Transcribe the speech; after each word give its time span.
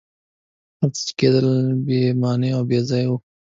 هر 0.79 0.89
څه 0.95 1.01
چي 1.05 1.11
کېدل 1.19 1.47
بي 1.85 1.99
معنی 2.21 2.49
او 2.57 2.61
بېځایه 2.69 3.07
وه. 3.09 3.17